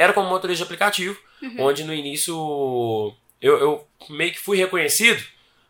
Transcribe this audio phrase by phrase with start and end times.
[0.00, 1.66] era como motorista de aplicativo, uhum.
[1.66, 2.34] onde no início
[3.38, 5.22] eu, eu meio que fui reconhecido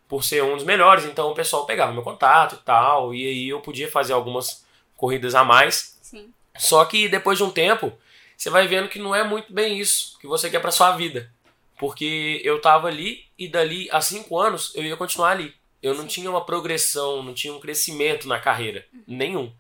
[0.08, 3.48] por ser um dos melhores, então o pessoal pegava meu contato e tal, e aí
[3.48, 4.64] eu podia fazer algumas
[4.96, 5.98] corridas a mais.
[6.00, 6.32] Sim.
[6.56, 7.92] Só que depois de um tempo,
[8.36, 11.32] você vai vendo que não é muito bem isso que você quer para sua vida.
[11.76, 15.52] Porque eu tava ali e dali a cinco anos eu ia continuar ali.
[15.82, 19.52] Eu não tinha uma progressão, não tinha um crescimento na carreira, nenhum.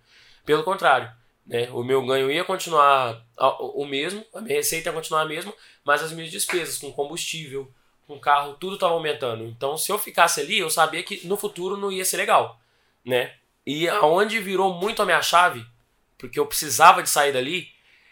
[0.44, 1.10] Pelo contrário,
[1.46, 1.68] né?
[1.72, 3.24] O meu ganho ia continuar
[3.58, 5.52] o mesmo, a minha receita ia continuar a mesma,
[5.84, 7.70] mas as minhas despesas com combustível,
[8.06, 9.44] com carro, tudo estava aumentando.
[9.44, 12.60] Então, se eu ficasse ali, eu sabia que no futuro não ia ser legal,
[13.04, 13.34] né?
[13.66, 15.64] E aonde virou muito a minha chave,
[16.18, 17.68] porque eu precisava de sair dali,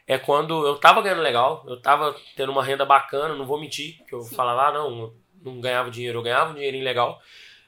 [0.07, 4.03] é quando eu tava ganhando legal, eu tava tendo uma renda bacana, não vou mentir,
[4.07, 4.35] que eu Sim.
[4.35, 7.21] falava, ah, não, não ganhava dinheiro, eu ganhava um dinheirinho legal,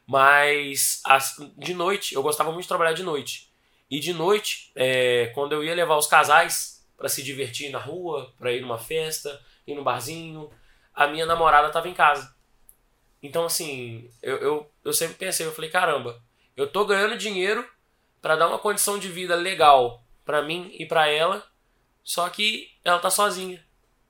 [0.06, 3.49] mas as, de noite, eu gostava muito de trabalhar de noite.
[3.90, 8.32] E de noite, é, quando eu ia levar os casais para se divertir na rua,
[8.38, 10.50] para ir numa festa, ir no barzinho,
[10.94, 12.34] a minha namorada estava em casa.
[13.22, 16.22] Então, assim, eu, eu, eu sempre pensei, eu falei, caramba,
[16.56, 17.68] eu tô ganhando dinheiro
[18.20, 21.44] para dar uma condição de vida legal para mim e para ela,
[22.04, 23.64] só que ela tá sozinha.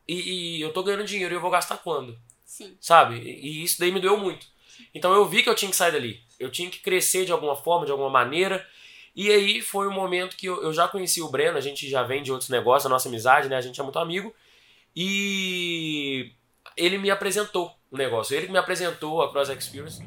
[0.06, 2.18] E, e, eu tô ganhando dinheiro e eu vou gastar quando?
[2.44, 2.76] Sim.
[2.80, 3.16] Sabe?
[3.16, 4.46] E, e isso daí me doeu muito.
[4.94, 6.20] Então eu vi que eu tinha que sair dali.
[6.38, 8.66] Eu tinha que crescer de alguma forma, de alguma maneira.
[9.14, 12.02] E aí foi o momento que eu, eu já conheci o Breno, a gente já
[12.02, 13.56] vem de outros negócios, a nossa amizade, né?
[13.56, 14.32] A gente é muito amigo.
[14.94, 16.32] E
[16.76, 18.36] ele me apresentou o negócio.
[18.36, 20.02] Ele que me apresentou a Cross Experience.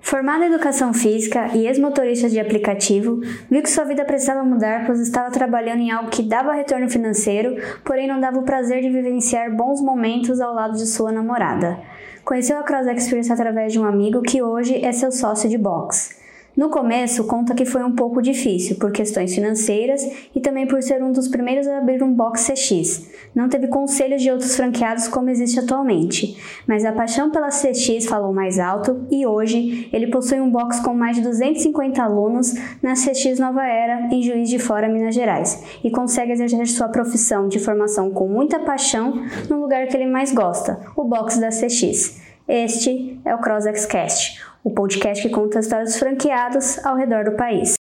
[0.00, 5.00] Formado em educação física e ex-motorista de aplicativo, viu que sua vida precisava mudar pois
[5.00, 9.54] estava trabalhando em algo que dava retorno financeiro, porém não dava o prazer de vivenciar
[9.54, 11.78] bons momentos ao lado de sua namorada.
[12.24, 16.16] Conheceu a Cross Experience através de um amigo que hoje é seu sócio de boxe.
[16.58, 20.02] No começo, conta que foi um pouco difícil por questões financeiras
[20.34, 23.08] e também por ser um dos primeiros a abrir um box CX.
[23.32, 26.36] Não teve conselhos de outros franqueados como existe atualmente,
[26.66, 30.92] mas a paixão pela CX falou mais alto e hoje ele possui um box com
[30.92, 32.52] mais de 250 alunos
[32.82, 37.46] na CX Nova Era, em Juiz de Fora, Minas Gerais, e consegue exercer sua profissão
[37.46, 42.20] de formação com muita paixão no lugar que ele mais gosta, o box da CX.
[42.48, 47.36] Este é o CrossXCast, o podcast que conta as histórias dos franqueados ao redor do
[47.36, 47.74] país.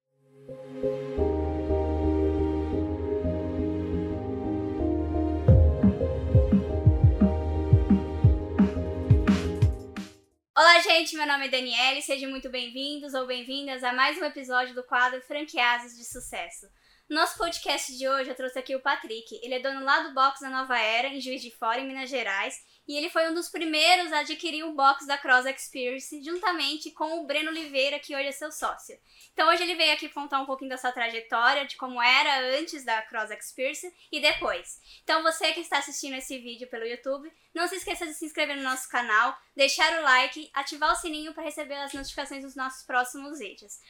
[10.56, 14.74] Olá, gente, meu nome é Daniele, sejam muito bem-vindos ou bem-vindas a mais um episódio
[14.74, 16.66] do quadro Franqueados de Sucesso.
[17.08, 19.38] No nosso podcast de hoje, eu trouxe aqui o Patrick.
[19.40, 22.10] Ele é dono lá do box da Nova Era, em Juiz de Fora, em Minas
[22.10, 22.56] Gerais,
[22.88, 27.18] e ele foi um dos primeiros a adquirir o box da Cross Experience, juntamente com
[27.18, 28.98] o Breno Oliveira, que hoje é seu sócio.
[29.32, 32.84] Então hoje ele veio aqui contar um pouquinho da sua trajetória, de como era antes
[32.84, 34.80] da Cross Experience e depois.
[35.02, 38.56] Então você que está assistindo esse vídeo pelo YouTube, não se esqueça de se inscrever
[38.56, 42.84] no nosso canal, deixar o like, ativar o sininho para receber as notificações dos nossos
[42.84, 43.80] próximos vídeos.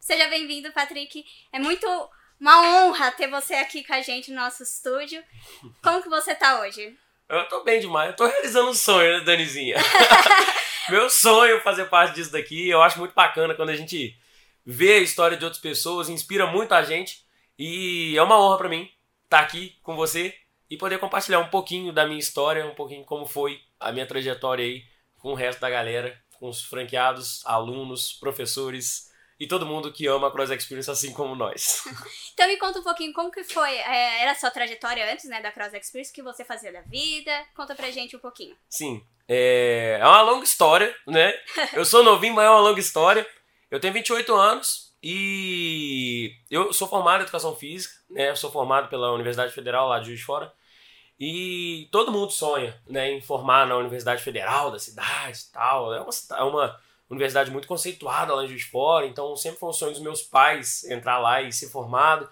[0.00, 1.24] Seja bem-vindo, Patrick.
[1.52, 1.86] É muito
[2.40, 5.22] uma honra ter você aqui com a gente no nosso estúdio.
[5.80, 6.98] Como que você está hoje?
[7.32, 8.10] Eu tô bem demais.
[8.10, 9.76] Eu tô realizando um sonho, né, Danizinha?
[10.90, 12.68] Meu sonho fazer parte disso daqui.
[12.68, 14.14] Eu acho muito bacana quando a gente
[14.66, 17.24] vê a história de outras pessoas, inspira muito a gente.
[17.58, 18.82] E é uma honra para mim
[19.24, 20.34] estar tá aqui com você
[20.68, 24.66] e poder compartilhar um pouquinho da minha história, um pouquinho como foi a minha trajetória
[24.66, 24.84] aí
[25.18, 29.10] com o resto da galera, com os franqueados, alunos, professores,
[29.42, 31.82] e todo mundo que ama a Cross Experience assim como nós.
[32.32, 35.42] então me conta um pouquinho como que foi, é, era a sua trajetória antes, né,
[35.42, 38.56] da Cross Experience, o que você fazia da vida, conta pra gente um pouquinho.
[38.70, 41.34] Sim, é, é uma longa história, né,
[41.72, 43.26] eu sou novinho, mas é uma longa história,
[43.68, 48.88] eu tenho 28 anos e eu sou formado em Educação Física, né, eu sou formado
[48.88, 50.52] pela Universidade Federal lá de Juiz de Fora,
[51.18, 56.00] e todo mundo sonha, né, em formar na Universidade Federal da cidade e tal, é
[56.00, 56.80] uma, é uma
[57.12, 60.22] universidade muito conceituada lá em Juiz de Fora, então sempre foi um sonho dos meus
[60.22, 62.28] pais entrar lá e ser formado.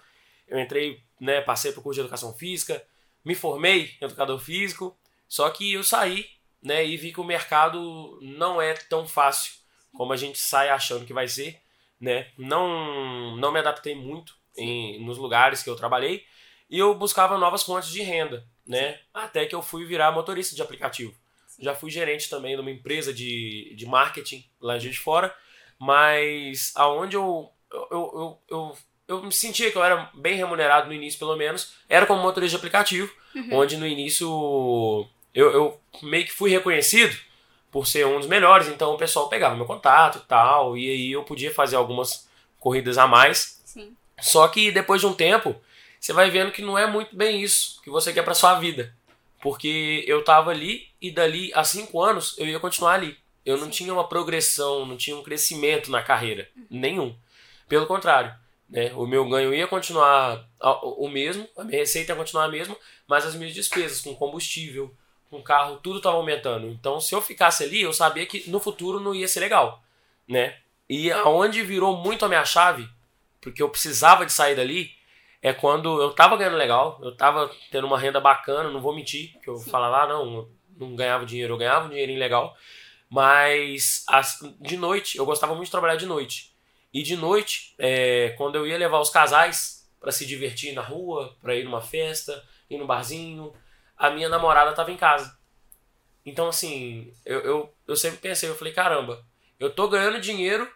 [0.47, 2.83] Eu entrei, né, passei por curso de educação física,
[3.23, 4.97] me formei em educador físico,
[5.27, 6.25] só que eu saí,
[6.61, 9.53] né, e vi que o mercado não é tão fácil
[9.93, 11.61] como a gente sai achando que vai ser,
[11.99, 12.31] né?
[12.37, 16.25] Não não me adaptei muito em, nos lugares que eu trabalhei
[16.69, 18.99] e eu buscava novas fontes de renda, né?
[19.13, 21.13] Até que eu fui virar motorista de aplicativo.
[21.61, 25.33] Já fui gerente também de uma empresa de, de marketing lá de fora,
[25.79, 28.77] mas aonde eu, eu, eu, eu,
[29.07, 32.51] eu me sentia que eu era bem remunerado no início, pelo menos, era como motorista
[32.51, 33.59] de aplicativo, uhum.
[33.59, 37.15] onde no início eu, eu meio que fui reconhecido
[37.71, 41.11] por ser um dos melhores, então o pessoal pegava meu contato e tal, e aí
[41.11, 42.27] eu podia fazer algumas
[42.59, 43.61] corridas a mais.
[43.63, 43.95] Sim.
[44.19, 45.55] Só que depois de um tempo,
[45.99, 48.93] você vai vendo que não é muito bem isso que você quer para sua vida.
[49.41, 53.17] Porque eu tava ali e dali a cinco anos eu ia continuar ali.
[53.45, 53.71] Eu não Sim.
[53.71, 56.47] tinha uma progressão, não tinha um crescimento na carreira.
[56.69, 57.15] Nenhum.
[57.67, 58.33] Pelo contrário.
[58.69, 58.93] Né?
[58.95, 60.47] O meu ganho ia continuar
[60.83, 62.77] o mesmo, a minha receita ia continuar a mesma,
[63.07, 64.95] mas as minhas despesas com combustível,
[65.29, 66.67] com carro, tudo estava aumentando.
[66.67, 69.83] Então, se eu ficasse ali, eu sabia que no futuro não ia ser legal.
[70.27, 70.57] Né?
[70.87, 72.87] E aonde virou muito a minha chave,
[73.41, 74.91] porque eu precisava de sair dali,
[75.41, 79.37] é quando eu tava ganhando legal, eu tava tendo uma renda bacana, não vou mentir,
[79.41, 79.69] que eu Sim.
[79.71, 80.47] falava, ah, não,
[80.81, 82.55] não ganhava dinheiro, eu ganhava um dinheirinho legal,
[83.09, 86.53] mas as- de noite, eu gostava muito de trabalhar de noite.
[86.93, 91.35] E de noite, é, quando eu ia levar os casais pra se divertir na rua,
[91.41, 93.53] pra ir numa festa, ir no barzinho,
[93.97, 95.37] a minha namorada tava em casa.
[96.25, 99.25] Então, assim, eu, eu, eu sempre pensei, eu falei, caramba,
[99.59, 100.69] eu tô ganhando dinheiro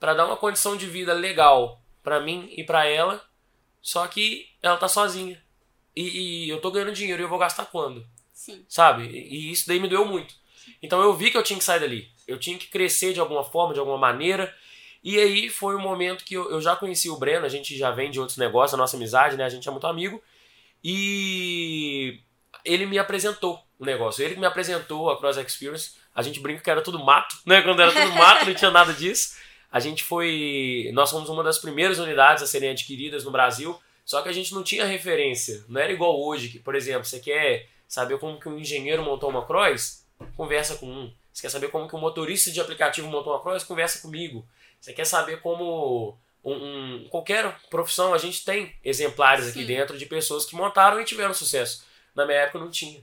[0.00, 3.22] pra dar uma condição de vida legal pra mim e pra ela,
[3.82, 5.42] só que ela tá sozinha.
[5.94, 8.06] E, e eu tô ganhando dinheiro e eu vou gastar quando?
[8.46, 8.64] Sim.
[8.68, 9.08] sabe?
[9.08, 10.32] E isso daí me doeu muito.
[10.80, 12.08] Então eu vi que eu tinha que sair dali.
[12.28, 14.54] Eu tinha que crescer de alguma forma, de alguma maneira.
[15.02, 17.90] E aí foi o momento que eu, eu já conheci o Breno, a gente já
[17.90, 19.44] vem de outros negócios, a nossa amizade, né?
[19.44, 20.22] A gente é muito amigo.
[20.82, 22.20] E
[22.64, 24.24] ele me apresentou o negócio.
[24.24, 25.96] Ele que me apresentou a Cross Experience.
[26.14, 27.62] A gente brinca que era tudo mato, né?
[27.62, 29.34] Quando era tudo mato, não tinha nada disso.
[29.72, 30.88] A gente foi.
[30.92, 33.76] Nós fomos uma das primeiras unidades a serem adquiridas no Brasil.
[34.04, 35.64] Só que a gente não tinha referência.
[35.68, 39.28] Não era igual hoje, que, por exemplo, você quer saber como que um engenheiro montou
[39.30, 40.04] uma cross?
[40.36, 41.12] Conversa com um.
[41.32, 43.62] Você quer saber como que um motorista de aplicativo montou uma cross?
[43.64, 44.46] Conversa comigo.
[44.80, 49.66] Você quer saber como um, um- qualquer profissão, a gente tem exemplares aqui Sim.
[49.66, 51.84] dentro de pessoas que montaram e tiveram sucesso.
[52.14, 53.02] Na minha época não tinha.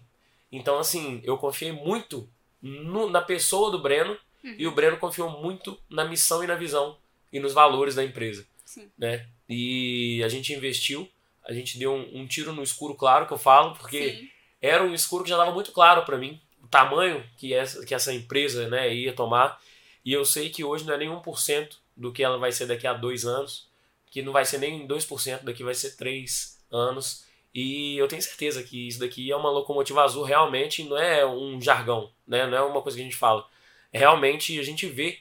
[0.51, 2.27] Então, assim, eu confiei muito
[2.61, 4.55] no- na pessoa do Breno Uhum.
[4.57, 6.97] e o Breno confiou muito na missão e na visão
[7.31, 8.89] e nos valores da empresa Sim.
[8.97, 9.27] né?
[9.49, 11.09] E a gente investiu,
[11.47, 14.29] a gente deu um, um tiro no escuro, claro que eu falo, porque Sim.
[14.63, 17.93] Era um escuro que já estava muito claro para mim, o tamanho que essa, que
[17.93, 19.61] essa empresa né, ia tomar.
[20.05, 22.87] E eu sei que hoje não é nem 1% do que ela vai ser daqui
[22.87, 23.67] a dois anos,
[24.09, 27.25] que não vai ser nem 2%, daqui vai ser três anos.
[27.53, 31.61] E eu tenho certeza que isso daqui é uma locomotiva azul realmente, não é um
[31.61, 32.47] jargão, né?
[32.47, 33.45] não é uma coisa que a gente fala.
[33.91, 35.19] É realmente a gente vê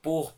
[0.00, 0.34] por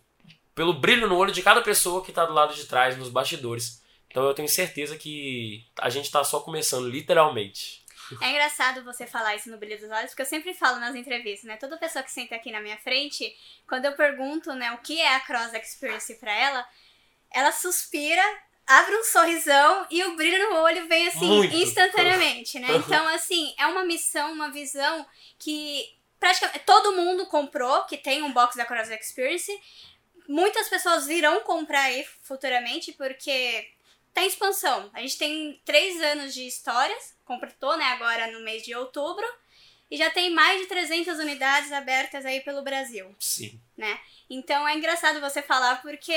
[0.56, 3.80] pelo brilho no olho de cada pessoa que está do lado de trás, nos bastidores.
[4.10, 7.77] Então eu tenho certeza que a gente está só começando, literalmente.
[8.20, 11.44] É engraçado você falar isso no brilho dos olhos, porque eu sempre falo nas entrevistas,
[11.44, 11.56] né?
[11.56, 15.14] Toda pessoa que senta aqui na minha frente, quando eu pergunto, né, o que é
[15.14, 16.66] a Cross Experience pra ela,
[17.30, 18.22] ela suspira,
[18.66, 21.54] abre um sorrisão e o brilho no olho vem assim Muito.
[21.54, 22.68] instantaneamente, né?
[22.76, 25.06] Então, assim, é uma missão, uma visão
[25.38, 29.52] que praticamente todo mundo comprou, que tem um box da Cross Experience.
[30.28, 33.70] Muitas pessoas virão comprar aí futuramente, porque
[34.18, 34.90] tá em expansão.
[34.92, 39.24] A gente tem três anos de histórias, completou, né, agora no mês de outubro,
[39.90, 43.58] e já tem mais de 300 unidades abertas aí pelo Brasil, Sim.
[43.76, 43.98] né?
[44.28, 46.12] Então é engraçado você falar porque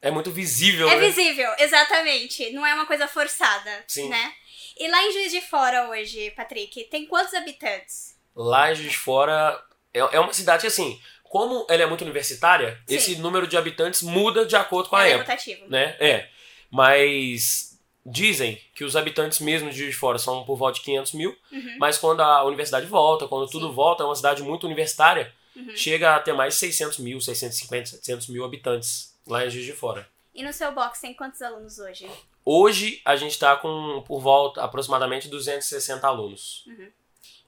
[0.00, 1.06] É muito visível, é né?
[1.08, 4.08] visível, exatamente, não é uma coisa forçada, Sim.
[4.08, 4.32] né?
[4.78, 8.16] E lá em Juiz de Fora hoje, Patrick, tem quantos habitantes?
[8.34, 9.62] Lá em Juiz de Fora
[9.92, 12.94] é, é uma cidade que, assim, como ela é muito universitária, Sim.
[12.94, 15.66] esse número de habitantes muda de acordo com a Ela é época, rotativo.
[15.68, 15.94] né?
[16.00, 16.28] É.
[16.72, 21.12] Mas dizem que os habitantes mesmo de Juiz de Fora são por volta de 500
[21.12, 21.76] mil, Uhum.
[21.78, 23.74] mas quando a universidade volta, quando tudo Sim.
[23.74, 25.76] volta, é uma cidade muito universitária, Uhum.
[25.76, 29.72] chega a ter mais de 600 mil, 650, 700 mil habitantes lá em Juiz de
[29.74, 30.08] Fora.
[30.34, 32.08] E no seu box tem quantos alunos hoje?
[32.44, 36.64] Hoje a gente está com por volta aproximadamente 260 alunos.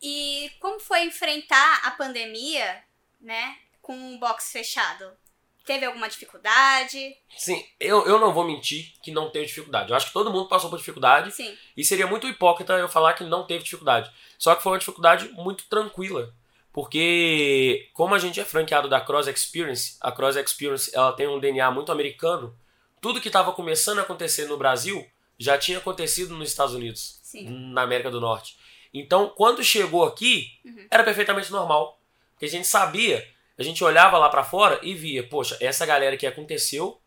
[0.02, 2.82] E como foi enfrentar a pandemia,
[3.20, 5.10] né, com um box fechado?
[5.64, 7.16] Teve alguma dificuldade?
[7.38, 9.90] Sim, eu, eu não vou mentir que não teve dificuldade.
[9.90, 11.56] Eu acho que todo mundo passou por dificuldade Sim.
[11.76, 14.10] e seria muito hipócrita eu falar que não teve dificuldade.
[14.38, 16.34] Só que foi uma dificuldade muito tranquila.
[16.72, 21.38] Porque como a gente é franqueado da Cross Experience, a Cross Experience ela tem um
[21.40, 22.54] DNA muito americano.
[23.00, 25.06] Tudo que estava começando a acontecer no Brasil
[25.38, 27.20] já tinha acontecido nos Estados Unidos.
[27.22, 27.48] Sim.
[27.72, 28.56] na América do Norte.
[28.92, 30.86] Então, quando chegou aqui, Uhum.
[30.90, 31.98] era perfeitamente normal.
[32.32, 33.26] Porque a gente sabia,
[33.58, 37.00] a gente olhava lá pra fora e via, poxa, essa galera que aconteceu.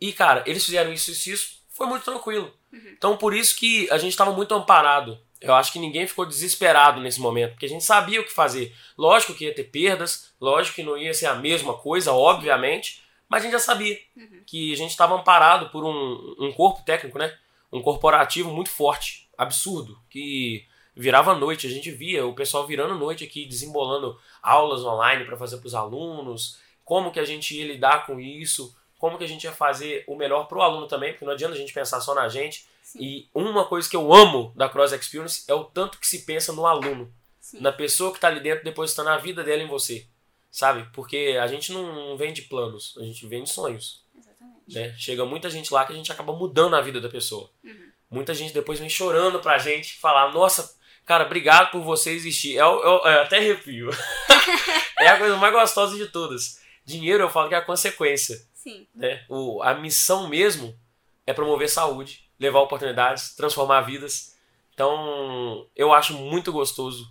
[0.00, 1.56] E, cara, eles fizeram isso, isso, isso.
[1.70, 2.52] Foi muito tranquilo.
[2.72, 2.94] Uhum.
[2.96, 5.18] Então, por isso que a gente estava muito amparado.
[5.40, 8.74] Eu acho que ninguém ficou desesperado nesse momento, porque a gente sabia o que fazer.
[8.96, 13.40] Lógico que ia ter perdas, lógico que não ia ser a mesma coisa, obviamente, mas
[13.40, 14.42] a gente já sabia Uhum.
[14.46, 17.36] que a gente estava amparado por um, um corpo técnico, né?
[17.72, 21.66] Um corporativo muito forte, absurdo, que virava noite.
[21.66, 25.74] A gente via o pessoal virando noite aqui, desembolando aulas online para fazer para os
[25.74, 30.04] alunos, como que a gente ia lidar com isso, como que a gente ia fazer
[30.06, 32.66] o melhor para o aluno também, porque não adianta a gente pensar só na gente,
[32.86, 32.98] Sim.
[33.02, 36.52] E uma coisa que eu amo da Cross Experience é o tanto que se pensa
[36.52, 37.60] no aluno, Sim.
[37.60, 40.06] na pessoa que tá ali dentro depositando a vida dela em você,
[40.52, 40.88] sabe?
[40.92, 44.72] Porque a gente não vende planos, a gente vende sonhos, Exatamente.
[44.72, 44.94] né?
[44.96, 47.50] Chega muita gente lá que a gente acaba mudando a vida da pessoa.
[47.64, 47.90] Uhum.
[48.08, 50.75] Muita gente depois vem chorando pra gente, falar, nossa,
[51.06, 52.56] cara, obrigado por você existir.
[52.56, 53.90] É, é, o- é até arrepio.
[55.00, 56.60] é a coisa mais gostosa de todas.
[56.84, 58.86] Dinheiro eu falo que é a consequência Sim.
[58.94, 59.24] né?
[59.28, 60.78] O, a missão mesmo
[61.26, 64.36] é promover saúde, levar oportunidades, transformar vidas.
[64.74, 67.10] Então, eu acho muito gostoso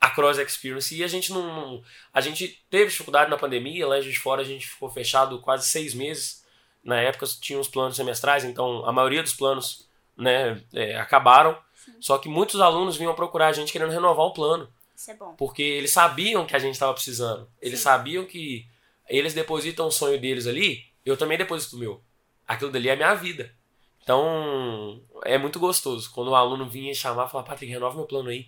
[0.00, 0.94] a Cross Experience.
[0.94, 4.66] E a gente não, A gente teve dificuldade na pandemia, lá de Fora a gente
[4.68, 6.44] ficou fechado quase seis meses.
[6.84, 11.58] Na época tinha os planos semestrais, então a maioria dos planos né, é, acabaram.
[12.00, 15.34] Só que muitos alunos vinham procurar a gente querendo renovar o plano Isso é bom.
[15.36, 17.48] porque eles sabiam que a gente estava precisando.
[17.60, 17.84] Eles Sim.
[17.84, 18.66] sabiam que
[19.08, 22.02] eles depositam o sonho deles ali, eu também deposito o meu.
[22.46, 23.52] Aquilo dali é a minha vida.
[24.02, 26.10] Então, é muito gostoso.
[26.12, 28.46] Quando o aluno vinha chamar e falar, Patrick, renova meu plano aí.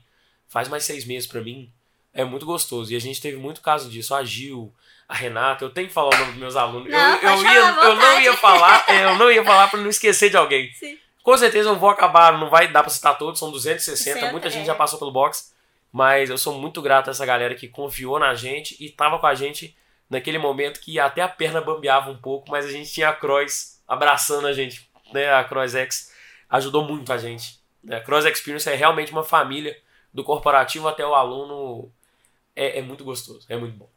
[0.49, 1.71] Faz mais seis meses pra mim.
[2.15, 2.91] É muito gostoso.
[2.93, 4.15] E a gente teve muito caso disso.
[4.15, 4.73] A Gil,
[5.07, 6.91] a Renata, eu tenho que falar o nome dos meus alunos.
[6.91, 9.79] Não, eu, eu, ia, à eu não ia falar, é, eu não ia falar pra
[9.81, 10.73] não esquecer de alguém.
[10.73, 10.99] Sim.
[11.23, 14.49] Com certeza eu vou acabar, não vai dar pra citar todos, são 260, Certo, muita
[14.49, 14.67] gente é.
[14.67, 15.55] já passou pelo box,
[15.93, 19.27] mas eu sou muito grato a essa galera que confiou na gente e tava com
[19.27, 19.77] a gente
[20.09, 23.81] naquele momento que até a perna bambeava um pouco, mas a gente tinha a Cross
[23.87, 25.33] abraçando a gente, né?
[25.33, 26.13] A Cross X
[26.49, 27.61] ajudou muito a gente.
[27.83, 27.97] né?
[27.97, 29.77] A Cross Experience é realmente uma família,
[30.13, 31.91] do corporativo até o aluno,
[32.55, 33.89] é, é muito gostoso, é muito bom.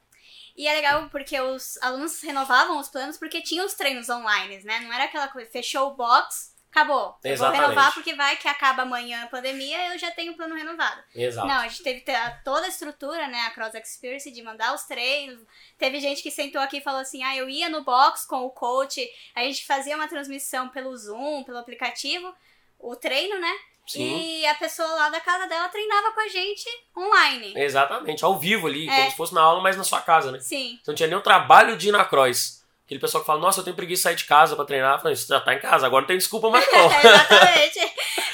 [0.56, 4.82] E é legal porque os alunos renovavam os planos porque tinham os treinos online, né?
[4.82, 7.16] Não era aquela coisa, fechou o box, acabou.
[7.24, 7.60] Eu Exatamente.
[7.62, 11.02] vou renovar porque vai que acaba amanhã a pandemia eu já tenho o plano renovado.
[11.16, 11.48] Exato.
[11.48, 12.12] Não, a gente teve te-
[12.44, 15.40] toda a estrutura, né, a Cross Experience, de mandar os treinos.
[15.78, 18.50] Teve gente que sentou aqui e falou assim: ah, eu ia no box com o
[18.50, 22.34] coach, a gente fazia uma transmissão pelo Zoom, pelo aplicativo,
[22.80, 23.52] o treino, né?
[23.86, 24.18] Sim.
[24.18, 26.66] E a pessoa lá da casa dela treinava com a gente
[26.98, 27.54] online.
[27.58, 28.96] Exatamente, ao vivo ali, É.
[28.96, 30.40] como se fosse na aula, mas na sua casa, né?
[30.40, 32.63] Sim, Você não tinha nem o trabalho de ir na cross.
[32.94, 34.94] Aquele pessoal que fala, nossa, eu tenho preguiça de sair de casa pra treinar.
[34.94, 36.86] Eu falei, você já tá em casa, agora não tem desculpa mais não.
[36.86, 37.80] exatamente.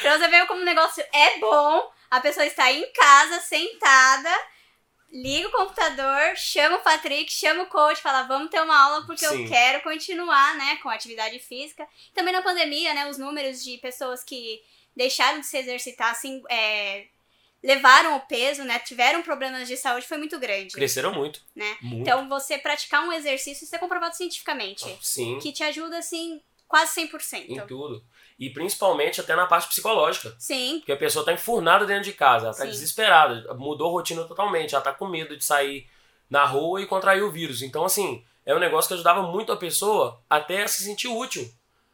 [0.01, 4.30] Pra você ver como o negócio é bom, a pessoa está em casa, sentada,
[5.13, 9.25] liga o computador, chama o Patrick, chama o coach, fala, vamos ter uma aula porque
[9.25, 9.44] Sim.
[9.44, 11.88] eu quero continuar, né, com a atividade física.
[12.13, 14.62] Também na pandemia, né, os números de pessoas que
[14.94, 17.06] deixaram de se exercitar, assim, é,
[17.62, 20.74] levaram o peso, né, tiveram problemas de saúde, foi muito grande.
[20.74, 21.42] Cresceram muito.
[21.56, 21.78] Né?
[21.82, 22.01] Muito.
[22.01, 26.94] Então, você praticar um exercício, isso é comprovado cientificamente, Sim, que te ajuda, assim, quase
[27.01, 27.50] 100%.
[27.50, 28.04] em tudo.
[28.39, 30.34] E principalmente até na parte psicológica.
[30.39, 32.70] Sim, Porque a pessoa tá enfurnada dentro de casa, ela tá Sim.
[32.70, 35.89] desesperada, mudou a rotina totalmente, ela tá com medo de sair
[36.30, 37.62] na rua e contrair o vírus.
[37.62, 41.51] Então, assim, é um negócio que ajudava muito a pessoa até a se sentir útil.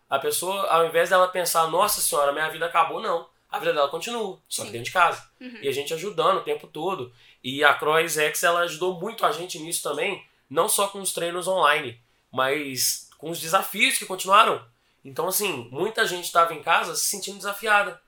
[0.07, 3.27] A pessoa, ao invés dela pensar, nossa senhora, minha vida acabou, não.
[3.55, 4.71] A vida dela continua, só que Sim.
[4.73, 5.25] dentro de casa.
[5.39, 5.59] Uhum.
[5.61, 7.13] E a gente ajudando o tempo todo.
[7.43, 11.13] E a Croix X, ela ajudou muito a gente nisso também, não só com os
[11.13, 11.99] treinos online,
[12.31, 14.61] mas com os desafios que continuaram.
[15.03, 18.01] Então, assim, muita gente estava em casa se sentindo desafiada.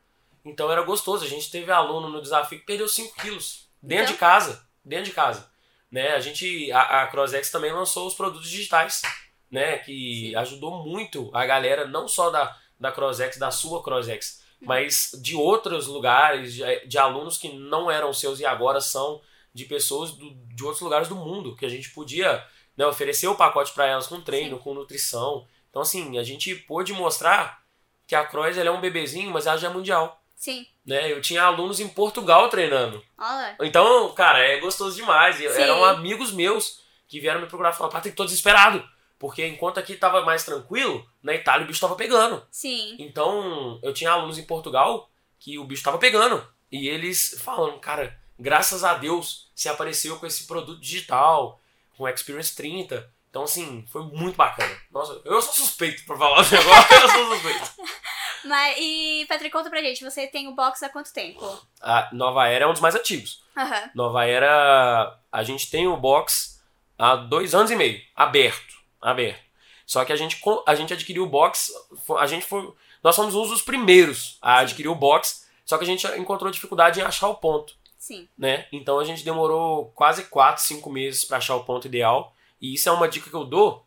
[0.44, 1.24] Então era gostoso.
[1.24, 4.68] A gente teve aluno no desafio que perdeu 5 quilos dentro Então- de casa.
[4.84, 5.50] Dentro de casa.
[5.92, 6.10] Né?
[6.10, 6.72] A gente.
[6.72, 9.01] A, a CrossX também lançou os produtos digitais.
[9.50, 9.77] Né?
[9.77, 15.36] Que ajudou muito a galera, não só da, da CrossX, da sua CrossX, mas de
[15.36, 19.22] outros lugares, de, de alunos que não eram seus e agora são
[19.54, 22.44] de pessoas do- de outros lugares do mundo, que a gente podia
[22.76, 25.48] né, oferecer o pacote para elas com treino, com nutrição.
[25.70, 27.62] Então, assim, a gente pôde mostrar
[28.06, 30.22] que a Croix ela é um bebezinho, mas ela já é mundial.
[30.36, 30.66] sim.
[30.86, 31.12] Né?
[31.12, 33.04] Eu tinha alunos em Portugal treinando.
[33.18, 35.36] Olha, Então, cara, é gostoso demais.
[35.36, 35.44] Sim.
[35.48, 38.82] Eram amigos meus que vieram me procurar e falaram, Patrick, tô desesperado.
[39.20, 42.46] Porque enquanto aqui tava mais tranquilo, na Itália o bicho tava pegando.
[42.52, 42.96] sim.
[43.00, 45.10] Então, eu tinha alunos em Portugal
[45.40, 46.46] que o bicho tava pegando.
[46.72, 51.60] E eles falam, cara, graças a Deus você apareceu com esse produto digital,
[51.96, 53.12] com o Experience 30.
[53.30, 54.76] Então, assim, foi muito bacana.
[54.92, 57.72] Nossa, eu sou suspeito pra falar o negócio, eu sou suspeito.
[58.46, 61.44] Mas, e, Patrick, conta pra gente, você tem o box há quanto tempo?
[61.82, 63.44] A Nova Era é um dos mais ativos.
[63.58, 66.64] Aham, Nova Era, a gente tem o box
[66.98, 68.76] há dois anos e meio, aberto,
[69.12, 69.40] aberto.
[69.86, 71.72] Só que a gente, a gente adquiriu o box,
[72.20, 75.88] a gente foi, nós fomos um dos primeiros a adquirir o box, só que a
[75.88, 78.28] gente encontrou dificuldade em achar o ponto, sim.
[78.38, 78.68] né?
[78.72, 82.90] Então a gente demorou quase 4, 5 meses para achar o ponto ideal, e isso
[82.90, 83.86] é uma dica que eu dou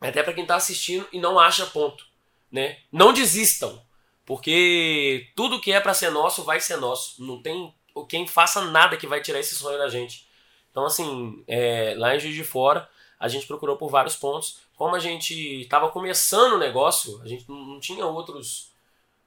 [0.00, 2.04] até para quem tá assistindo e não acha ponto,
[2.52, 2.78] né?
[2.92, 3.82] Não desistam,
[4.26, 7.24] porque tudo que é para ser nosso vai ser nosso.
[7.24, 7.74] Não tem
[8.08, 10.28] quem faça nada que vai tirar esse sonho da gente.
[10.70, 12.88] Então, assim, é, lá em Juiz de Fora,
[13.20, 14.60] a gente procurou por vários pontos.
[14.74, 18.70] Como a gente estava começando o negócio, a gente não tinha outros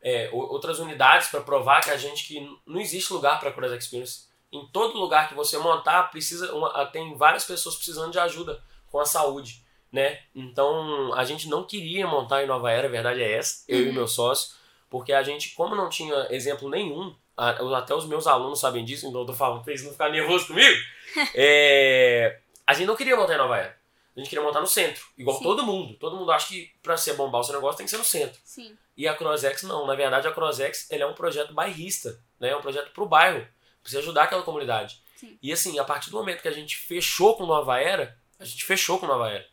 [0.01, 4.23] é, outras unidades para provar que a gente que não existe lugar para Cross Experience.
[4.51, 8.99] Em todo lugar que você montar, precisa uma, tem várias pessoas precisando de ajuda com
[8.99, 10.19] a saúde, né?
[10.35, 13.89] Então a gente não queria montar em Nova Era, a verdade é essa, eu uhum.
[13.89, 14.55] e meu sócio,
[14.89, 19.21] porque a gente, como não tinha exemplo nenhum, até os meus alunos sabem disso, então
[19.21, 20.77] eu tô falando pra eles não ficarem nervosos comigo,
[21.33, 23.82] é, a gente não queria montar em Nova Era.
[24.15, 25.43] A gente queria montar no centro, igual Sim.
[25.43, 25.95] todo mundo.
[25.95, 28.39] Todo mundo acha que para ser bombar o seu negócio tem que ser no centro.
[28.43, 28.77] Sim.
[28.95, 29.87] E a Crossex não.
[29.87, 32.49] Na verdade, a Crossex ele é um projeto bairrista, né?
[32.49, 33.47] É um projeto pro bairro.
[33.81, 35.01] Precisa ajudar aquela comunidade.
[35.15, 35.37] Sim.
[35.41, 38.63] E assim, a partir do momento que a gente fechou com Nova Era, a gente
[38.63, 39.45] fechou com Nova Era.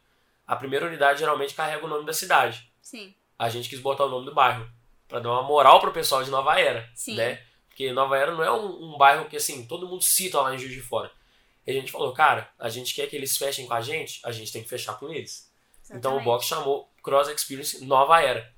[0.46, 2.70] A primeira unidade geralmente carrega o nome da cidade.
[2.82, 3.14] Sim.
[3.38, 4.68] A gente quis botar o nome do bairro.
[5.08, 6.88] para dar uma moral pro pessoal de Nova Era.
[6.94, 7.14] Sim.
[7.14, 7.42] Né?
[7.68, 10.58] Porque Nova Era não é um, um bairro que assim, todo mundo cita lá em
[10.58, 11.10] Juiz de Fora.
[11.66, 14.32] E a gente falou, cara, a gente quer que eles fechem com a gente, a
[14.32, 15.50] gente tem que fechar com eles.
[15.84, 15.98] Exatamente.
[15.98, 18.52] Então o box chamou Cross Experience Nova Era.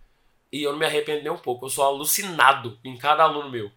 [0.53, 3.71] E eu não me arrependo nem um pouco, eu sou alucinado em cada aluno meu.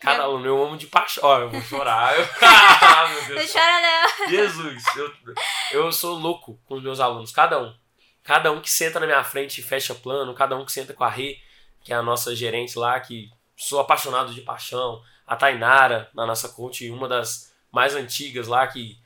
[0.00, 0.24] Cada eu...
[0.24, 1.24] aluno eu amo de paixão.
[1.24, 2.14] Ó, eu vou chorar.
[2.18, 2.26] Eu...
[2.42, 3.54] ah, meu Deus.
[3.54, 4.28] Não chora não.
[4.28, 5.12] Jesus, eu,
[5.72, 7.74] eu sou louco com os meus alunos, cada um.
[8.22, 11.04] Cada um que senta na minha frente e fecha plano, cada um que senta com
[11.04, 11.38] a Rê,
[11.82, 15.02] que é a nossa gerente lá, que sou apaixonado de paixão.
[15.26, 18.96] A Tainara, na nossa coach, uma das mais antigas lá, que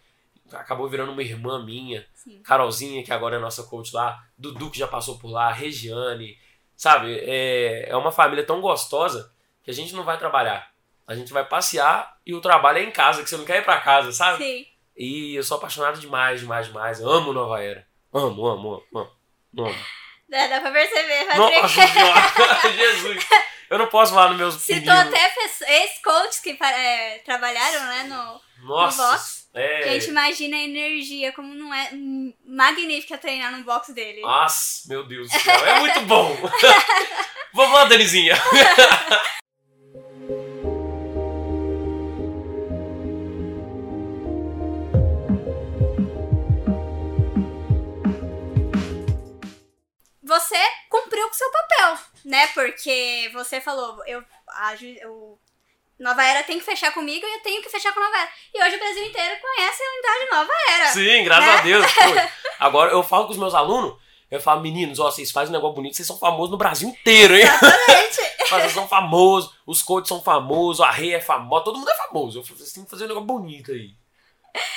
[0.53, 2.07] acabou virando uma irmã minha.
[2.15, 2.41] Sim.
[2.43, 4.23] Carolzinha, que agora é nossa coach lá.
[4.37, 5.51] Dudu, que já passou por lá.
[5.51, 6.39] Regiane.
[6.77, 7.19] Sabe?
[7.23, 9.33] É, é uma família tão gostosa
[9.65, 10.71] que a gente não vai trabalhar.
[11.07, 13.65] A gente vai passear e o trabalho é em casa, que você não quer ir
[13.65, 14.45] pra casa, sabe?
[14.45, 14.67] Sim.
[14.97, 17.01] E eu sou apaixonado demais, demais, demais.
[17.01, 17.87] amo Nova Era.
[18.13, 19.67] Amo, amo, amo, amo.
[19.67, 19.85] amo.
[20.29, 21.63] Dá, dá pra perceber, Patrick.
[21.63, 23.27] Nossa Jesus.
[23.71, 25.33] Eu não posso falar nos meus Citou até
[25.69, 29.49] ex-coaches que é, trabalharam né, no, Nossa, no box.
[29.55, 29.93] É.
[29.93, 31.91] Gente imagina a energia, como não é
[32.47, 34.21] magnífica treinar no box dele.
[34.21, 36.37] Nossa, meu Deus do céu, é muito bom.
[37.55, 38.37] Vamos lá, Danizinha.
[50.29, 50.57] você
[50.89, 52.47] cumpriu com seu papel, né?
[52.49, 54.75] Porque você falou, eu, a,
[55.09, 55.39] o
[55.99, 58.31] Nova Era tem que fechar comigo e eu tenho que fechar com Nova Era.
[58.55, 60.87] E hoje o Brasil inteiro conhece a unidade Nova Era.
[60.93, 61.59] Sim, graças né?
[61.59, 61.87] a Deus.
[61.93, 63.97] Pô, agora eu falo com os meus alunos,
[64.31, 67.35] eu falo, meninos, ó, vocês fazem um negócio bonito, vocês são famosos no Brasil inteiro,
[67.35, 67.43] hein?
[67.43, 68.19] Exatamente.
[68.51, 72.39] vocês são famosos, os coaches são famosos, a Rei é famosa, todo mundo é famoso.
[72.39, 73.95] Eu falei, vocês têm que fazer um negócio bonito aí.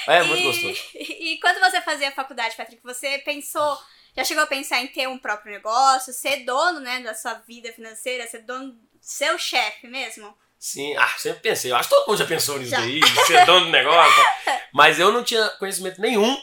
[0.07, 0.81] É, e, muito gostoso.
[0.95, 3.77] E, e quando você fazia a faculdade, Patrick, você pensou
[4.15, 7.71] já chegou a pensar em ter um próprio negócio, ser dono, né, da sua vida
[7.71, 10.35] financeira, ser dono, seu chefe mesmo?
[10.61, 11.71] Sim, ah, sempre pensei.
[11.71, 12.77] Eu acho que todo mundo já pensou nisso já.
[12.77, 14.23] daí, ser dono do negócio.
[14.71, 16.39] Mas eu não tinha conhecimento nenhum,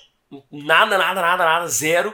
[0.51, 2.13] nada, nada, nada, nada, zero.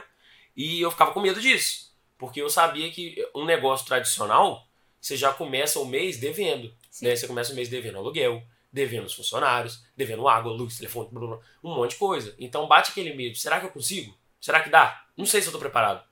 [0.55, 1.91] E eu ficava com medo disso.
[2.15, 4.67] Porque eu sabia que um negócio tradicional,
[5.01, 6.71] você já começa o mês devendo.
[7.01, 7.15] Né?
[7.15, 11.39] Você começa o mês devendo aluguel, devendo os funcionários, devendo água, luz, telefone, blá, blá,
[11.63, 12.35] um monte de coisa.
[12.37, 13.35] Então bate aquele medo.
[13.35, 14.15] Será que eu consigo?
[14.39, 15.05] Será que dá?
[15.17, 16.03] Não sei se eu tô preparado.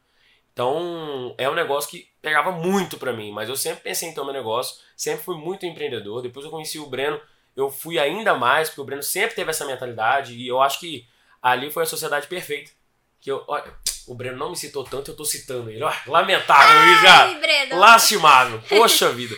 [0.51, 4.24] Então, é um negócio que pegava muito para mim, mas eu sempre pensei em ter
[4.24, 6.22] meu negócio, sempre fui muito empreendedor.
[6.22, 7.20] Depois eu conheci o Breno,
[7.54, 11.06] eu fui ainda mais, porque o Breno sempre teve essa mentalidade e eu acho que
[11.42, 12.72] ali foi a sociedade perfeita.
[13.20, 13.66] Que eu, olha,
[14.08, 15.84] o Breno não me citou tanto, eu tô citando ele.
[15.84, 17.76] Olha, lamentável, já.
[17.76, 18.64] Lastimável.
[18.70, 19.36] Poxa vida.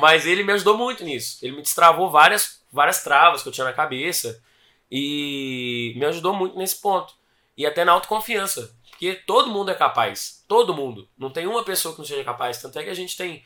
[0.00, 1.38] Mas ele me ajudou muito nisso.
[1.40, 4.42] Ele me destravou várias, várias travas que eu tinha na cabeça
[4.90, 7.14] e me ajudou muito nesse ponto
[7.56, 8.76] e até na autoconfiança.
[9.04, 10.42] Porque todo mundo é capaz.
[10.48, 11.06] Todo mundo.
[11.18, 12.62] Não tem uma pessoa que não seja capaz.
[12.62, 13.44] Tanto é que a gente tem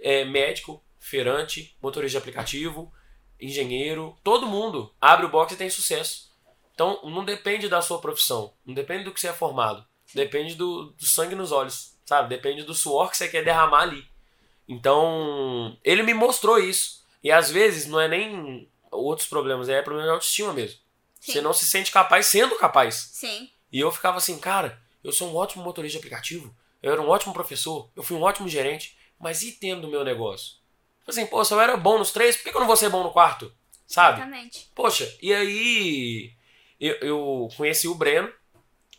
[0.00, 2.92] é, médico, feirante, motorista de aplicativo,
[3.40, 4.14] engenheiro.
[4.22, 6.30] Todo mundo abre o box e tem sucesso.
[6.74, 8.52] Então não depende da sua profissão.
[8.66, 9.82] Não depende do que você é formado.
[10.14, 11.96] Depende do, do sangue nos olhos.
[12.04, 12.28] Sabe?
[12.28, 14.06] Depende do suor que você quer derramar ali.
[14.68, 17.02] Então, ele me mostrou isso.
[17.24, 20.78] E às vezes não é nem outros problemas, é problema de autoestima mesmo.
[21.18, 21.32] Sim.
[21.32, 23.10] Você não se sente capaz sendo capaz.
[23.12, 23.50] Sim.
[23.72, 27.08] E eu ficava assim, cara, eu sou um ótimo motorista de aplicativo, eu era um
[27.08, 30.56] ótimo professor, eu fui um ótimo gerente, mas e tendo o meu negócio?
[31.06, 33.02] Assim, pô, se eu era bom nos três, por que eu não vou ser bom
[33.02, 33.52] no quarto?
[33.86, 34.18] Sabe?
[34.18, 34.68] Exatamente.
[34.74, 36.32] Poxa, e aí
[36.78, 38.30] eu, eu conheci o Breno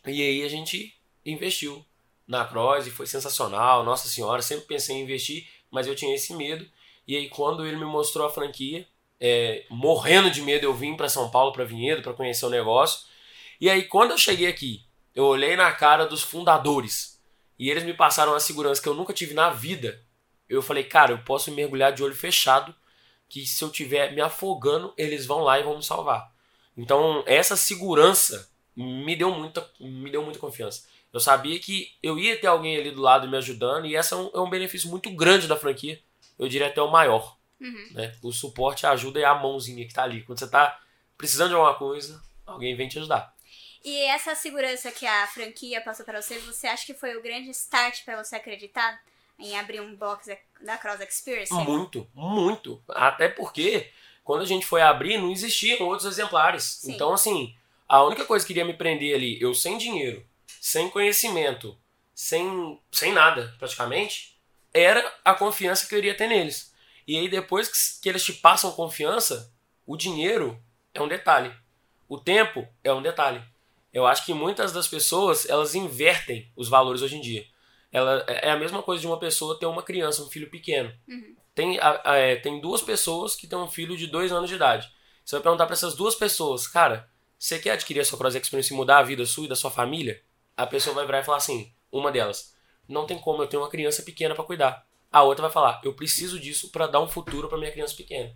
[0.06, 1.86] e aí a gente investiu
[2.28, 3.84] na Cross e foi sensacional.
[3.84, 6.68] Nossa senhora, sempre pensei em investir, mas eu tinha esse medo.
[7.08, 8.88] E aí quando ele me mostrou a franquia,
[9.20, 13.08] é, morrendo de medo, eu vim para São Paulo, para Vinhedo, para conhecer o negócio.
[13.60, 14.86] E aí, quando eu cheguei aqui,
[15.20, 17.22] eu olhei na cara dos fundadores
[17.58, 20.02] e eles me passaram uma segurança que eu nunca tive na vida.
[20.48, 22.74] Eu falei, cara, eu posso mergulhar de olho fechado,
[23.28, 26.34] que se eu tiver me afogando, eles vão lá e vão me salvar.
[26.78, 30.88] Então, essa segurança me deu muita, me deu muita confiança.
[31.12, 34.16] Eu sabia que eu ia ter alguém ali do lado me ajudando e esse é
[34.16, 36.00] um, é um benefício muito grande da franquia.
[36.38, 37.36] eu diria até o maior.
[37.60, 37.90] Uhum.
[37.92, 38.16] Né?
[38.24, 40.24] O suporte, a ajuda é a mãozinha que tá ali.
[40.24, 40.80] Quando você tá
[41.18, 43.38] precisando de alguma coisa, alguém vem te ajudar.
[43.84, 47.50] E essa segurança que a franquia passou para você, você acha que foi o grande
[47.52, 49.02] start para você acreditar
[49.38, 50.30] em abrir um box
[50.62, 51.54] da Cross Experience?
[51.54, 52.82] Muito, muito.
[52.90, 53.90] Até porque
[54.24, 56.64] quando a gente foi abrir, não existiam outros exemplares.
[56.64, 56.94] Sim.
[56.94, 57.56] Então, assim,
[57.88, 60.26] a única coisa que iria me prender ali, eu sem dinheiro,
[60.60, 61.78] sem conhecimento,
[62.14, 64.38] sem, sem nada, praticamente,
[64.74, 66.74] era a confiança que eu iria ter neles.
[67.08, 69.52] E aí, depois que, que eles te passam confiança,
[69.88, 70.62] o dinheiro
[70.94, 71.52] é um detalhe.
[72.08, 73.42] O tempo é um detalhe.
[73.94, 77.46] Eu acho que muitas das pessoas, elas invertem os valores hoje em dia.
[77.92, 80.94] Ela, é a mesma coisa de uma pessoa ter uma criança, um filho pequeno.
[81.08, 81.36] Uhum.
[81.56, 84.56] Tem, a- a- é, tem duas pessoas que têm um filho de dois anos de
[84.56, 84.88] idade.
[85.26, 88.72] Você vai perguntar para essas duas pessoas, cara, você quer adquirir a sua Cross Experience
[88.74, 90.22] e mudar a vida sua e da sua família?
[90.56, 92.56] A pessoa vai virar e falar assim, uma delas,
[92.88, 94.86] não tem como, eu tenho uma criança pequena para cuidar.
[95.12, 98.36] A outra vai falar, eu preciso disso para dar um futuro para minha criança pequena.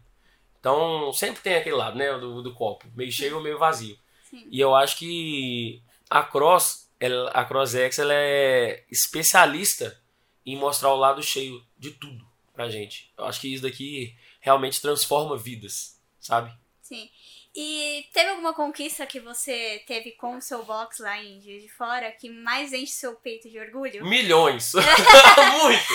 [0.59, 3.97] Então, sempre tem aquele lado, né, do, do copo, meio cheio ou meio vazio.
[4.33, 4.47] Sim.
[4.49, 9.95] E eu acho que a Cross, ela, a CrossX, ela é especialista
[10.43, 13.11] em mostrar o lado cheio de tudo pra gente.
[13.15, 16.51] Eu acho que isso daqui realmente transforma vidas, sabe?
[16.81, 17.07] Sim.
[17.55, 21.69] E teve alguma conquista que você teve com o seu box lá em Juiz de
[21.69, 24.03] Fora que mais enche seu peito de orgulho?
[24.03, 24.73] Milhões.
[25.61, 25.93] Muito.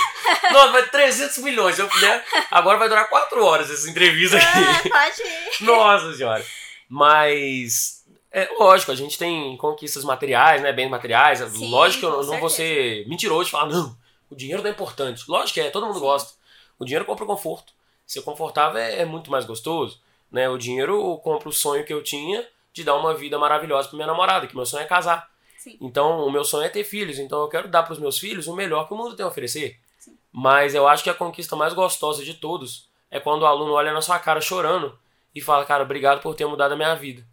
[0.52, 1.76] Nossa, vai 300 milhões.
[1.76, 4.88] Eu puder, agora vai durar 4 horas essa entrevista Ah, aqui.
[4.88, 5.64] pode ir.
[5.64, 6.46] Nossa senhora.
[6.88, 7.97] Mas
[8.30, 10.72] é lógico, a gente tem conquistas materiais, né?
[10.72, 11.38] Bens materiais.
[11.38, 13.96] Sim, lógico que eu não, vou ser mentiroso e falar, não,
[14.30, 15.24] o dinheiro não é importante.
[15.28, 16.04] Lógico que é, todo mundo Sim.
[16.04, 16.34] gosta.
[16.78, 17.72] O dinheiro compra conforto.
[18.06, 20.00] Ser confortável é, é muito mais gostoso.
[20.30, 20.48] Né?
[20.48, 24.06] O dinheiro compra o sonho que eu tinha de dar uma vida maravilhosa pra minha
[24.06, 25.30] namorada, que meu sonho é casar.
[25.56, 25.76] Sim.
[25.80, 27.18] Então, o meu sonho é ter filhos.
[27.18, 29.78] Então, eu quero dar pros meus filhos o melhor que o mundo tem a oferecer.
[29.98, 30.16] Sim.
[30.30, 33.92] Mas eu acho que a conquista mais gostosa de todos é quando o aluno olha
[33.92, 34.96] na sua cara chorando
[35.34, 37.24] e fala, cara, obrigado por ter mudado a minha vida.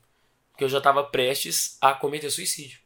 [0.56, 2.80] Porque eu já estava prestes a cometer suicídio.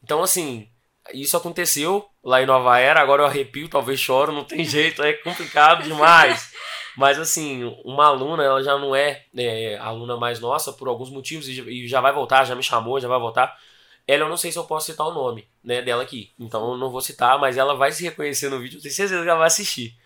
[0.00, 0.68] Então, assim,
[1.12, 5.12] isso aconteceu lá em Nova Era, agora eu arrepio, talvez choro, não tem jeito, é
[5.14, 6.52] complicado demais.
[6.96, 11.48] Mas, assim, uma aluna, ela já não é, é, aluna mais nossa por alguns motivos
[11.48, 13.58] e já- vai voltar, já me chamou, já vai voltar.
[14.06, 16.76] Ela, eu não sei se eu posso citar o nome né, dela aqui, então eu
[16.76, 19.38] não vou citar, mas ela vai se reconhecer no vídeo, eu tenho certeza que ela
[19.38, 19.96] vai assistir.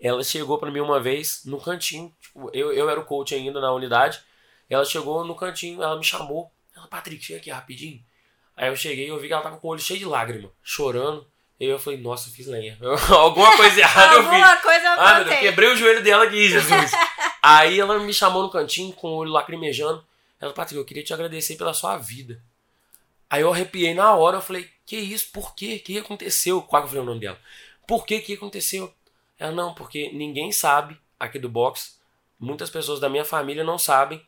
[0.00, 3.60] Ela chegou pra mim uma vez no cantinho, tipo, eu, eu era o coach ainda
[3.60, 4.20] na unidade,
[4.74, 6.50] ela chegou no cantinho, ela me chamou.
[6.76, 8.02] Ela, Patrick, chega aqui rapidinho.
[8.56, 10.50] Aí eu cheguei e eu vi que ela tava com o olho cheio de lágrima,
[10.62, 11.26] chorando.
[11.58, 12.76] E eu falei, nossa, eu fiz lenha.
[13.10, 14.32] Alguma coisa errada eu fiz.
[14.32, 16.90] Alguma coisa eu Ah, meu Deus, quebrei o joelho dela aqui, Jesus.
[17.42, 20.04] Aí ela me chamou no cantinho com o olho lacrimejando.
[20.40, 22.42] Ela, Patrick, eu queria te agradecer pela sua vida.
[23.30, 25.30] Aí eu arrepiei na hora, eu falei, que isso?
[25.32, 25.76] Por quê?
[25.76, 26.62] O que aconteceu?
[26.62, 27.38] Qual falei o nome dela?
[27.86, 28.92] Por que que aconteceu?
[29.38, 31.98] Ela, não, porque ninguém sabe aqui do box,
[32.38, 34.24] muitas pessoas da minha família não sabem.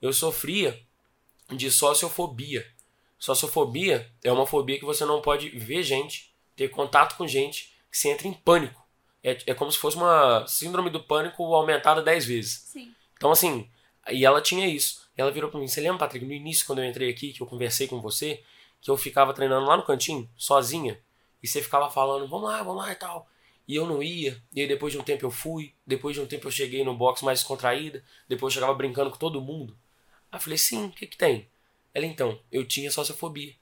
[0.00, 0.80] Eu sofria
[1.50, 2.66] de sociofobia.
[3.18, 7.98] Sociofobia é uma fobia que você não pode ver gente, ter contato com gente, que
[7.98, 8.86] você entra em pânico.
[9.22, 12.60] É, é como se fosse uma síndrome do pânico aumentada 10 vezes.
[12.72, 12.94] Sim.
[13.16, 13.68] Então, assim,
[14.10, 15.08] e ela tinha isso.
[15.16, 17.46] Ela virou pra mim, você lembra, Patrick, no início, quando eu entrei aqui, que eu
[17.46, 18.42] conversei com você,
[18.80, 21.00] que eu ficava treinando lá no cantinho, sozinha,
[21.42, 23.28] e você ficava falando, vamos lá, vamos lá e tal.
[23.66, 26.26] E eu não ia, e aí depois de um tempo eu fui, depois de um
[26.26, 29.76] tempo eu cheguei no box mais descontraída, depois eu chegava brincando com todo mundo.
[30.30, 31.48] Aí eu falei, sim, o que que tem?
[31.94, 33.54] Ela, então, eu tinha sociofobia.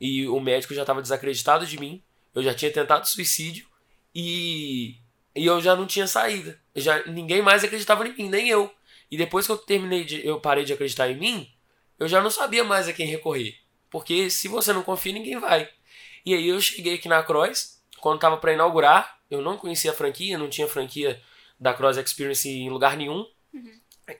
[0.00, 2.02] E o médico já estava desacreditado de mim,
[2.34, 3.66] eu já tinha tentado suicídio,
[4.14, 4.98] e,
[5.34, 6.60] e eu já não tinha saída.
[6.74, 8.72] Já, ninguém mais acreditava em mim, nem eu.
[9.10, 11.50] E depois que eu terminei de, eu parei de acreditar em mim,
[11.98, 13.56] eu já não sabia mais a quem recorrer.
[13.90, 15.68] Porque se você não confia, ninguém vai.
[16.26, 19.94] E aí eu cheguei aqui na Cross, quando tava para inaugurar, eu não conhecia a
[19.94, 21.22] franquia, não tinha franquia
[21.58, 23.26] da Cross Experience em lugar nenhum.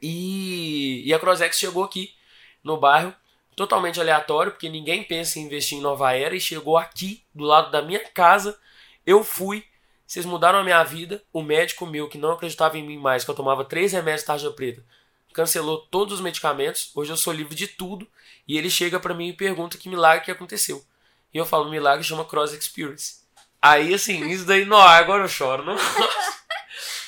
[0.01, 2.15] E, e a CrossX chegou aqui
[2.63, 3.15] no bairro,
[3.55, 7.71] totalmente aleatório, porque ninguém pensa em investir em Nova Era e chegou aqui, do lado
[7.71, 8.59] da minha casa.
[9.07, 9.65] Eu fui,
[10.07, 11.23] vocês mudaram a minha vida.
[11.33, 14.51] O médico meu, que não acreditava em mim mais, que eu tomava três remédios tarja
[14.51, 14.85] preta,
[15.33, 16.91] cancelou todos os medicamentos.
[16.95, 18.09] Hoje eu sou livre de tudo.
[18.47, 20.85] E ele chega pra mim e pergunta que milagre que aconteceu.
[21.33, 23.25] E eu falo, milagre chama Cross Experience.
[23.61, 25.65] Aí, assim, isso daí, não, agora eu choro.
[25.65, 25.75] Não,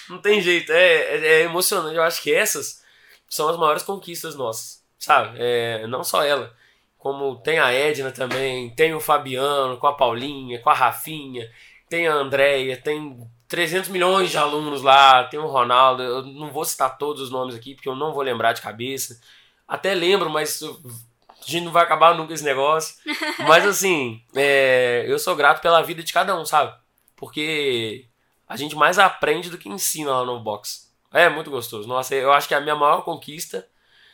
[0.08, 1.96] não tem jeito, é, é, é emocionante.
[1.96, 2.82] Eu acho que essas
[3.28, 5.36] são as maiores conquistas nossas, sabe?
[5.40, 6.54] É, não só ela,
[6.98, 11.50] como tem a Edna também, tem o Fabiano, com a Paulinha, com a Rafinha,
[11.88, 13.16] tem a Andréia, tem
[13.48, 16.02] 300 milhões de alunos lá, tem o Ronaldo.
[16.02, 19.20] Eu não vou citar todos os nomes aqui, porque eu não vou lembrar de cabeça.
[19.68, 22.96] Até lembro, mas a gente não vai acabar nunca esse negócio.
[23.46, 26.76] Mas assim, é, eu sou grato pela vida de cada um, sabe?
[27.14, 28.06] Porque
[28.48, 30.92] a gente mais aprende do que ensina lá no box.
[31.12, 31.88] É muito gostoso.
[31.88, 33.66] Nossa, eu acho que a minha maior conquista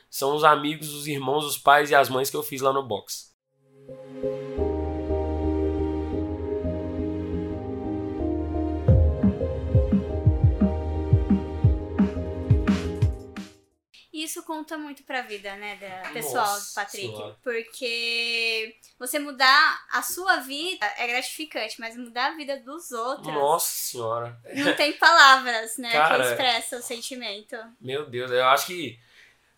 [0.08, 2.82] são os amigos, os irmãos, os pais e as mães que eu fiz lá no
[2.82, 3.32] box.
[14.24, 17.08] Isso conta muito pra vida, né, da pessoal Nossa Patrick.
[17.08, 17.38] Senhora.
[17.42, 23.72] Porque você mudar a sua vida é gratificante, mas mudar a vida dos outros Nossa
[23.72, 24.40] senhora.
[24.54, 27.56] não tem palavras, né, Cara, que expressa o sentimento.
[27.80, 28.98] Meu Deus, eu acho que.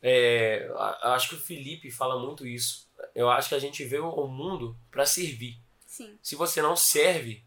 [0.02, 2.88] é, eu acho que o Felipe fala muito isso.
[3.14, 5.58] Eu acho que a gente vê o mundo pra servir.
[5.86, 6.18] Sim.
[6.22, 7.44] Se você não serve,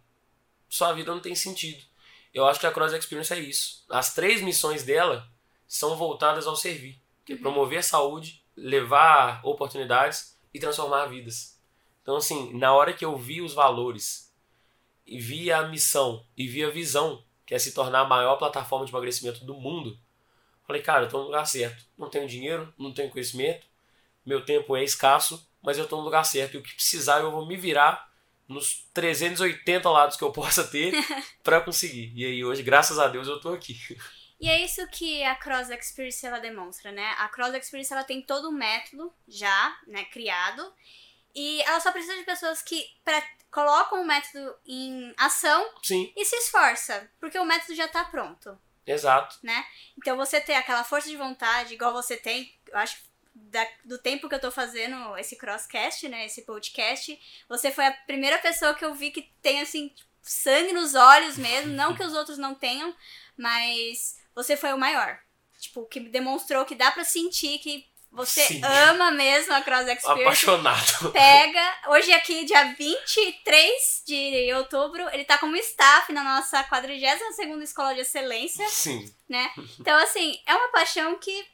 [0.70, 1.84] sua vida não tem sentido.
[2.34, 3.84] Eu acho que a Cross Experience é isso.
[3.90, 5.28] As três missões dela
[5.68, 7.02] são voltadas ao servir.
[7.28, 11.62] Que é promover a saúde, levar oportunidades e transformar vidas.
[12.02, 14.34] Então, assim, na hora que eu vi os valores,
[15.06, 18.86] e vi a missão, e vi a visão, que é se tornar a maior plataforma
[18.86, 20.00] de emagrecimento do mundo,
[20.66, 21.86] falei, cara, eu tô no lugar certo.
[21.98, 23.68] Não tenho dinheiro, não tenho conhecimento,
[24.26, 26.56] meu tempo é escasso, mas eu tô no lugar certo.
[26.56, 28.10] E o que precisar, eu vou me virar
[28.48, 30.94] nos 380 lados que eu possa ter
[31.44, 32.12] para conseguir.
[32.16, 33.78] E aí, hoje, graças a Deus, eu tô aqui.
[34.40, 37.16] E é isso que a Cross Experience ela demonstra, né?
[37.18, 40.74] A Cross Experience ela tem todo um método já, né, criado.
[41.34, 43.22] E ela só precisa de pessoas que pra,
[43.52, 48.58] colocam o método em ação Sim, e se esforça, porque o método já tá pronto.
[48.86, 49.38] exato.
[49.44, 49.66] né?
[49.98, 53.98] Então você ter aquela força de vontade, igual você tem, eu acho que da- do
[54.00, 56.26] tempo que eu tô fazendo esse crosscast, né?
[56.26, 60.96] Esse podcast, você foi a primeira pessoa que eu vi que tem assim sangue nos
[60.96, 62.96] olhos mesmo, não que os outros não tenham,
[63.38, 65.18] mas você foi o maior.
[65.60, 68.62] Tipo, que demonstrou que dá pra sentir que você Sim.
[68.64, 70.22] ama mesmo a Cross Experience.
[70.22, 71.12] Apaixonado.
[71.12, 77.94] Pega, hoje aqui, dia 23 de outubro, ele tá como staff na nossa 42ª Escola
[77.96, 79.12] de Excelência, Sim.
[79.28, 79.52] né?
[79.80, 81.46] Então, assim, é uma paixão que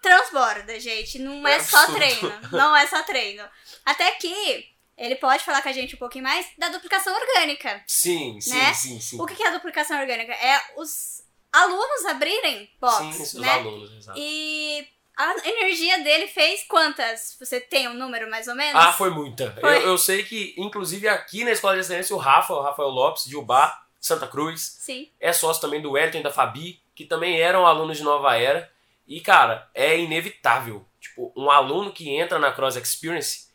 [0.00, 1.18] transborda, gente.
[1.18, 1.96] Não é, É só absurdo.
[1.98, 2.32] treino.
[2.52, 3.44] Não é só treino.
[3.84, 7.82] Até que ele pode falar com a gente um pouquinho mais da duplicação orgânica.
[7.86, 8.74] Sim, sim, Né?
[8.74, 9.20] sim, sim.
[9.20, 10.32] O que que é a duplicação orgânica?
[10.32, 11.17] É os
[11.52, 13.50] alunos abrirem box, sim, os né?
[13.50, 14.18] alunos, exato.
[14.18, 17.36] E a energia dele fez quantas?
[17.40, 18.80] Você tem um número mais ou menos?
[18.80, 19.50] Ah, foi muita.
[19.60, 19.78] Foi.
[19.78, 23.24] Eu, eu sei que, inclusive, aqui na Escola de Excelência, o Rafa, o Rafael Lopes,
[23.24, 25.08] de Ubá, Santa Cruz, Sim.
[25.18, 28.70] é sócio também do Wellington e da Fabi, que também eram alunos de Nova Era.
[29.08, 30.86] E, cara, é inevitável.
[31.00, 33.48] Tipo, um aluno que entra na Cross Experience,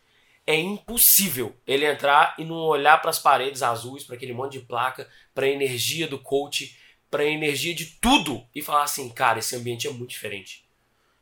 [0.45, 4.65] é impossível ele entrar e não olhar para as paredes azuis, para aquele monte de
[4.65, 6.77] placa, para a energia do coach,
[7.13, 10.67] para a energia de tudo e falar assim, cara, esse ambiente é muito diferente.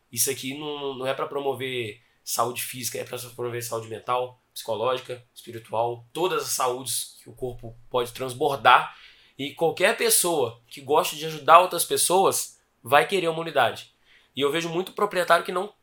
[0.10, 5.22] Isso aqui não, não é para promover saúde física, é para promover saúde mental, psicológica,
[5.36, 8.96] espiritual, todas as saúdes que o corpo pode transbordar.
[9.38, 13.94] E qualquer pessoa que goste de ajudar outras pessoas vai querer uma unidade.
[14.34, 15.74] E eu vejo muito proprietário que não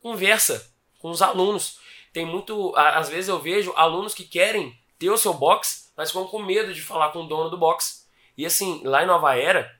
[0.00, 1.78] conversa com os alunos.
[2.10, 2.74] Tem muito.
[2.74, 6.72] Às vezes eu vejo alunos que querem ter o seu box, mas ficam com medo
[6.72, 7.97] de falar com o dono do box.
[8.38, 9.76] E assim, lá em Nova Era,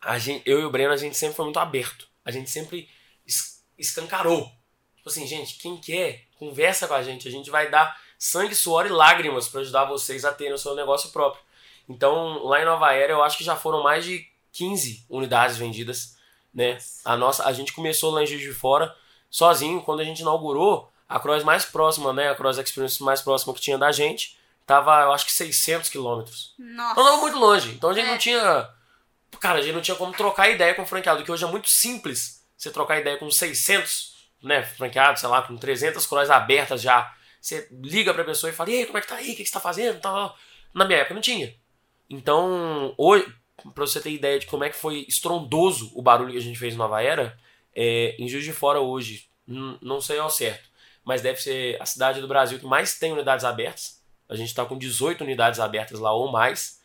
[0.00, 2.08] a gente, eu e o Breno, a gente sempre foi muito aberto.
[2.24, 2.88] A gente sempre
[3.24, 4.50] es- escancarou.
[4.96, 7.28] Tipo assim, gente, quem quer, conversa com a gente.
[7.28, 10.74] A gente vai dar sangue, suor e lágrimas para ajudar vocês a terem o seu
[10.74, 11.42] negócio próprio.
[11.88, 16.16] Então, lá em Nova Era, eu acho que já foram mais de 15 unidades vendidas,
[16.52, 16.78] né?
[17.04, 18.92] A nossa, a gente começou lá em Juiz de Fora,
[19.30, 23.54] sozinho, quando a gente inaugurou, a cross mais próxima, né, a cross experience mais próxima
[23.54, 26.54] que tinha da gente, tava, eu acho que 600 quilômetros.
[26.58, 26.94] Nossa.
[26.94, 28.10] Não tava muito longe, então a gente É.
[28.10, 28.68] não tinha,
[29.40, 31.68] cara, a gente não tinha como trocar ideia com o franqueado, que hoje é muito
[31.70, 37.14] simples você trocar ideia com 600, né, franqueados, sei lá, com 300 cross abertas já.
[37.40, 39.42] Você liga pra pessoa e fala, e aí, como é que tá aí, o que
[39.42, 40.36] que você tá fazendo, tal.
[40.74, 41.54] Na minha época não tinha.
[42.10, 43.26] Então, hoje,
[43.74, 46.58] pra você ter ideia de como é que foi estrondoso o barulho que a gente
[46.58, 47.38] fez em Nova Era,
[47.74, 50.68] é, em Juiz de Fora hoje, não sei ao certo,
[51.04, 54.02] mas deve ser a cidade do Brasil que mais tem unidades abertas.
[54.28, 56.80] A gente tá com 18 unidades abertas lá ou mais.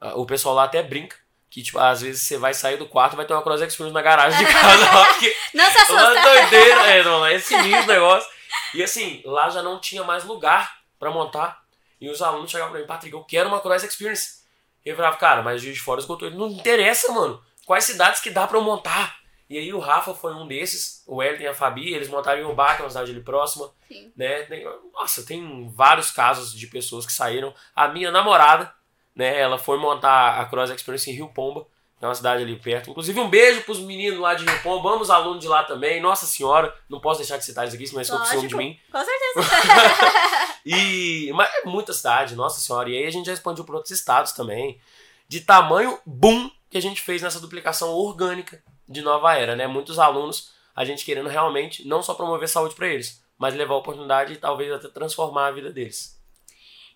[0.00, 1.16] Ah, O pessoal lá até brinca
[1.50, 3.92] que, tipo, às vezes você vai sair do quarto e vai ter uma Cross Experience
[3.92, 6.22] na garagem de casa lá, porque Não se uma assusta.
[6.22, 8.28] doideira, é, não, é sinistro o negócio.
[8.74, 11.62] E assim, lá já não tinha mais lugar pra montar.
[12.00, 14.40] E os alunos chegavam pra mim, Patrick, eu quero uma Cross Experience.
[14.84, 16.30] E eu falava, cara, mas Juiz de Fora esgotou.
[16.30, 17.40] Não interessa, mano.
[17.66, 19.16] Quais cidades que dá pra eu montar?
[19.52, 22.44] E aí o Rafa foi um desses, o Elton e a Fabi, eles montaram em
[22.44, 23.70] Ubá, que é uma cidade ali próxima.
[23.86, 24.10] Sim.
[24.16, 24.44] Né?
[24.44, 27.54] Tem- nossa, tem vários casos de pessoas que saíram.
[27.76, 28.72] A minha namorada,
[29.14, 31.66] né, ela foi montar a Cross Experience em Rio Pomba,
[31.98, 32.88] que é uma cidade ali perto.
[32.90, 36.00] Inclusive, um beijo pros meninos lá de Rio Pomba, vamos alunos de lá também.
[36.00, 38.78] Nossa senhora, não posso deixar de citar isso aqui, senão eles ficam de mim.
[38.90, 39.50] Com certeza.
[40.64, 42.88] E, mas é muita cidade, nossa senhora.
[42.88, 44.80] E aí a gente já expandiu para outros estados também.
[45.28, 48.62] de tamanho boom que a gente fez nessa duplicação orgânica
[48.92, 49.66] de nova era, né?
[49.66, 53.78] Muitos alunos, a gente querendo realmente não só promover saúde para eles, mas levar a
[53.78, 56.20] oportunidade e talvez até transformar a vida deles.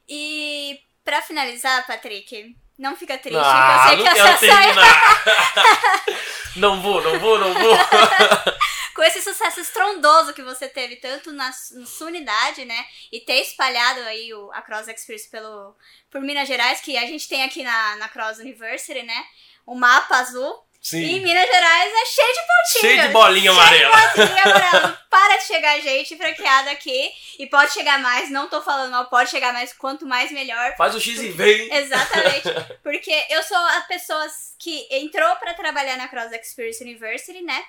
[0.09, 4.75] E para finalizar, Patrick, não fica triste, Ah, eu sei não que essa saia
[6.57, 7.77] não vou, não vou, não vou.
[8.97, 12.87] com esse sucesso estrondoso que você teve tanto na, na sua unidade, né?
[13.13, 15.77] E ter espalhado aí o, a Cross Experience pelo,
[16.11, 19.25] por Minas Gerais, que a gente tem aqui na, na Cross University, né?
[19.67, 20.66] O mapa azul.
[20.83, 21.21] E Sim.
[21.21, 22.81] Minas Gerais é cheio de pontinhos.
[22.81, 24.13] Cheio de bolinha Cheio de amarela.
[24.15, 25.07] bolinha amarela.
[25.11, 27.11] Para de chegar gente franqueada aqui.
[27.39, 30.75] E pode chegar mais, não tô falando mal, pode chegar mais, quanto mais melhor.
[30.77, 31.73] Faz o X e vem.
[31.75, 32.49] Exatamente.
[32.83, 34.27] Porque eu sou a pessoa
[34.59, 37.65] que entrou pra trabalhar na Cross Experience University, né?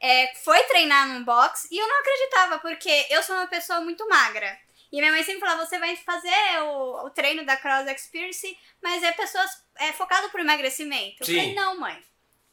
[0.00, 4.08] É, foi treinar num box e eu não acreditava, porque eu sou uma pessoa muito
[4.08, 4.58] magra.
[4.90, 9.00] E minha mãe sempre falava, você vai fazer o, o treino da Cross Experience, mas
[9.04, 9.48] é pessoas
[9.78, 11.18] é focado pro emagrecimento.
[11.20, 11.36] Eu Sim.
[11.36, 12.02] falei, não, mãe.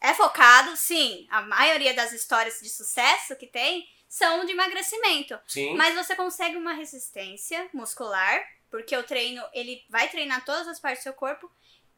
[0.01, 1.27] É focado, sim.
[1.29, 5.39] A maioria das histórias de sucesso que tem são de emagrecimento.
[5.47, 5.75] Sim.
[5.75, 11.01] Mas você consegue uma resistência muscular, porque o treino, ele vai treinar todas as partes
[11.01, 11.51] do seu corpo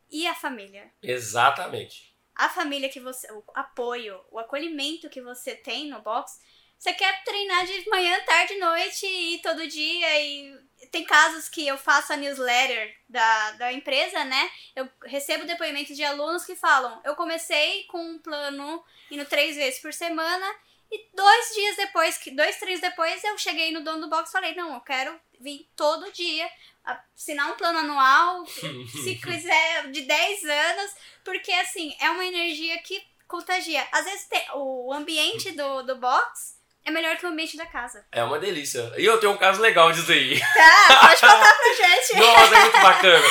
[0.10, 0.92] e a família.
[1.02, 2.12] Exatamente.
[2.36, 6.40] A família que você, o apoio, o acolhimento que você tem no box,
[6.78, 10.60] você quer treinar de manhã, tarde, noite e todo dia e
[10.92, 14.52] tem casos que eu faço a newsletter da, da empresa, né?
[14.76, 19.80] Eu recebo depoimentos de alunos que falam: eu comecei com um plano indo três vezes
[19.80, 20.46] por semana
[20.92, 24.34] e dois dias depois, que dois, três depois, eu cheguei no dono do box e
[24.34, 26.50] falei: não, eu quero vir todo dia,
[26.84, 28.46] assinar um plano anual,
[29.04, 33.88] se quiser, de 10 anos, porque assim, é uma energia que contagia.
[33.92, 38.06] Às vezes tem- o ambiente do, do box é melhor que o ambiente da casa.
[38.12, 38.92] É uma delícia.
[38.98, 40.40] E eu tenho um caso legal disso aí.
[40.40, 42.16] Tá, pode contar pra gente.
[42.20, 43.26] Nossa, é muito bacana.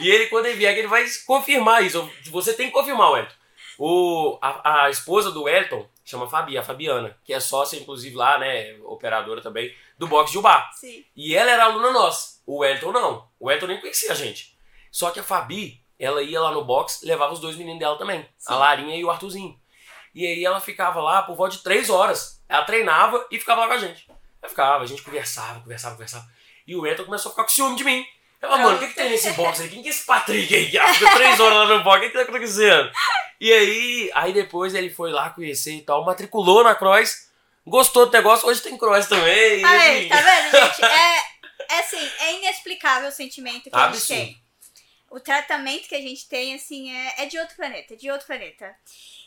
[0.00, 2.10] E ele, quando ele vier, ele vai confirmar isso.
[2.30, 3.34] Você tem que confirmar, Wellington.
[3.78, 8.38] O, a, a esposa do Wellington chama Fabi, a Fabiana, que é sócia, inclusive, lá,
[8.38, 10.70] né, operadora também, do box de Ubá.
[10.72, 11.04] Sim.
[11.14, 12.40] E ela era aluna nossa.
[12.46, 13.28] O Wellington não.
[13.38, 14.56] O Wellington nem conhecia a gente.
[14.90, 18.22] Só que a Fabi, ela ia lá no box, levava os dois meninos dela também.
[18.38, 18.52] Sim.
[18.52, 19.58] A Larinha e o Arthurzinho.
[20.16, 22.42] E aí ela ficava lá por volta de três horas.
[22.48, 24.08] Ela treinava e ficava lá com a gente.
[24.40, 26.26] Ela ficava, a gente conversava, conversava, conversava.
[26.66, 28.02] E o Wellington começou a ficar com ciúme de mim.
[28.40, 29.68] Ela, mano, o que, que tem nesse box aí?
[29.68, 30.70] Quem que é esse Patrick aí?
[30.70, 32.90] Que fica três horas lá no box, o que, que tá acontecendo?
[33.38, 37.30] E aí, aí depois ele foi lá conhecer e tal, matriculou na Cross,
[37.66, 39.62] gostou do negócio, hoje tem Cross também.
[39.62, 40.80] Aí, tá vendo, gente?
[41.68, 44.18] É, é assim, é inexplicável o sentimento que a gente Absurdo.
[44.18, 44.42] tem.
[45.10, 48.26] O tratamento que a gente tem, assim, é, é de outro planeta, é de outro
[48.26, 48.74] planeta.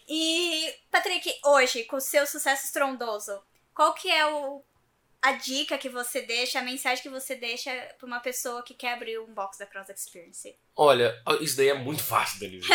[0.09, 3.39] E, Patrick, hoje, com o seu sucesso estrondoso,
[3.75, 4.63] qual que é o,
[5.21, 8.93] a dica que você deixa, a mensagem que você deixa pra uma pessoa que quer
[8.93, 10.55] abrir um box da Cross Experience?
[10.75, 12.67] Olha, isso daí é muito fácil, Denise.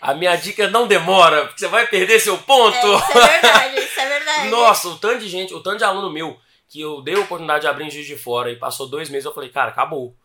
[0.00, 2.74] A minha dica não demora, porque você vai perder seu ponto.
[2.74, 4.48] É, isso é verdade, isso é verdade.
[4.50, 6.36] Nossa, o tanto de gente, o tanto de aluno meu
[6.68, 9.26] que eu dei a oportunidade de abrir em Juiz de Fora e passou dois meses,
[9.26, 10.16] eu falei, cara, acabou.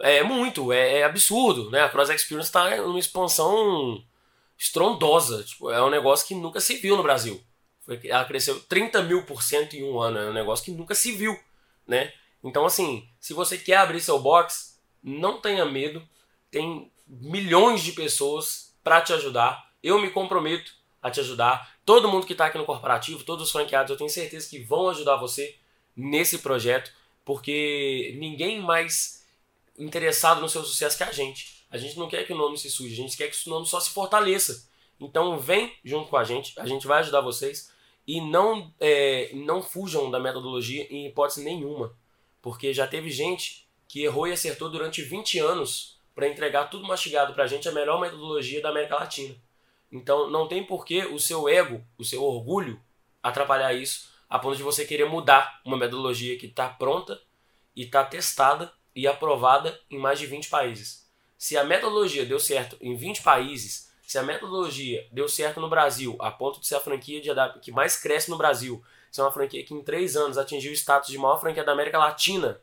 [0.00, 1.82] É muito, é, é absurdo, né?
[1.82, 4.04] A Cross Experience tá numa expansão
[4.62, 5.42] estrondosa.
[5.42, 7.42] Tipo, é um negócio que nunca se viu no Brasil.
[7.80, 10.94] Foi, ela cresceu 30 mil por cento em um ano, é um negócio que nunca
[10.94, 11.36] se viu,
[11.84, 12.12] né?
[12.44, 16.00] Então, assim, se você quer abrir seu box, não tenha medo.
[16.48, 19.72] Tem milhões de pessoas para te ajudar.
[19.82, 21.74] Eu me comprometo a te ajudar.
[21.84, 24.88] Todo mundo que está aqui no corporativo, todos os franqueados, eu tenho certeza que vão
[24.90, 25.56] ajudar você
[25.96, 26.92] nesse projeto,
[27.24, 29.26] porque ninguém mais
[29.76, 31.61] interessado no seu sucesso que a gente.
[31.72, 33.66] A gente não quer que o nome se suje, a gente quer que o nome
[33.66, 34.68] só se fortaleça.
[35.00, 37.72] Então vem junto com a gente, a gente vai ajudar vocês
[38.06, 41.96] e não, é, não fujam da metodologia em hipótese nenhuma,
[42.42, 47.32] porque já teve gente que errou e acertou durante 20 anos para entregar tudo mastigado
[47.32, 49.34] para a gente, a melhor metodologia da América Latina.
[49.90, 52.78] Então não tem por que o seu ego, o seu orgulho
[53.22, 57.18] atrapalhar isso, a ponto de você querer mudar uma metodologia que está pronta
[57.74, 61.01] e está testada e aprovada em mais de 20 países.
[61.42, 66.16] Se a metodologia deu certo em 20 países, se a metodologia deu certo no Brasil,
[66.20, 67.30] a ponto de ser a franquia de
[67.60, 68.80] que mais cresce no Brasil,
[69.10, 71.98] ser uma franquia que em 3 anos atingiu o status de maior franquia da América
[71.98, 72.60] Latina,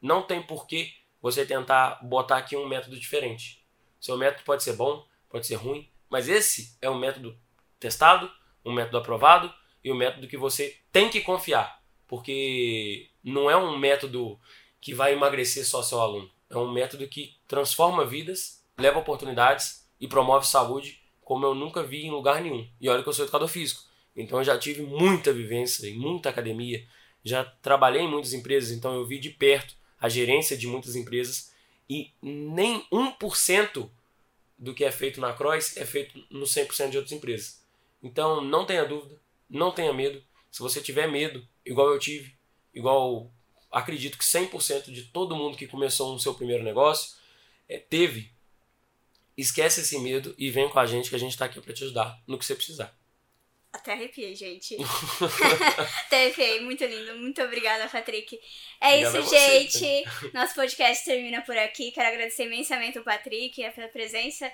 [0.00, 3.62] não tem por que você tentar botar aqui um método diferente.
[4.00, 7.38] Seu método pode ser bom, pode ser ruim, mas esse é um método
[7.78, 8.32] testado,
[8.64, 9.52] um método aprovado
[9.84, 14.40] e um método que você tem que confiar, porque não é um método
[14.80, 16.32] que vai emagrecer só seu aluno.
[16.56, 22.04] É um método que transforma vidas, leva oportunidades e promove saúde como eu nunca vi
[22.04, 22.68] em lugar nenhum.
[22.80, 23.82] E olha que eu sou educador físico.
[24.14, 26.86] Então eu já tive muita vivência em muita academia,
[27.24, 31.52] já trabalhei em muitas empresas, então eu vi de perto a gerência de muitas empresas
[31.88, 33.90] e nem 1%
[34.58, 37.62] do que é feito na Croix é feito no 100% de outras empresas.
[38.02, 40.22] Então, não tenha dúvida, não tenha medo.
[40.50, 42.34] Se você tiver medo, igual eu tive,
[42.74, 43.32] igual
[43.74, 47.16] acredito que 100% de todo mundo que começou no seu primeiro negócio
[47.68, 48.32] é, teve,
[49.36, 51.84] esquece esse medo e vem com a gente que a gente está aqui para te
[51.84, 52.96] ajudar no que você precisar.
[53.72, 54.76] Até arrepiei, gente.
[56.06, 56.60] Até arrepiei.
[56.60, 57.16] Muito lindo.
[57.16, 58.38] Muito obrigada, Patrick.
[58.80, 60.04] É Obrigado isso, gente.
[60.32, 61.90] Nosso podcast termina por aqui.
[61.90, 64.50] Quero agradecer imensamente o Patrick pela presença.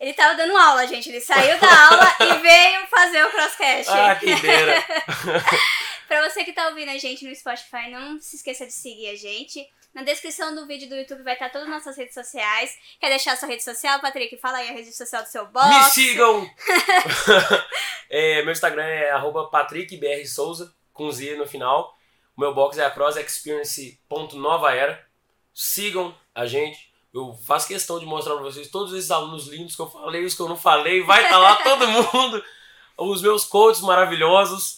[0.00, 1.08] Ele tava dando aula, gente.
[1.08, 3.92] Ele saiu da aula e veio fazer o crosscast.
[3.92, 4.84] Ah, que ideia!
[6.08, 9.14] Pra você que tá ouvindo a gente no Spotify, não se esqueça de seguir a
[9.14, 9.64] gente.
[9.94, 12.74] Na descrição do vídeo do YouTube vai estar todas as nossas redes sociais.
[12.98, 14.36] Quer deixar a sua rede social, Patrick?
[14.38, 15.68] Fala aí a rede social do seu box.
[15.68, 16.48] Me sigam!
[18.10, 21.94] É, meu Instagram é arroba patrickbrsouza, com Z no final.
[22.34, 25.06] O meu box é a crossexperience.novaera.
[25.52, 26.90] Sigam a gente.
[27.12, 30.34] Eu faço questão de mostrar pra vocês todos esses alunos lindos que eu falei, os
[30.34, 31.02] que eu não falei.
[31.02, 32.42] Vai estar lá todo mundo.
[32.96, 34.77] Os meus coaches maravilhosos.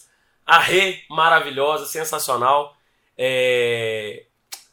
[0.51, 2.75] A Rê, maravilhosa, sensacional.
[3.17, 4.25] É,